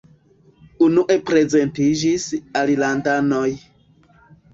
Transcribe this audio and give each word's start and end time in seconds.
Unue 0.85 1.17
prezentiĝis 1.29 2.25
alilandanoj. 2.63 3.45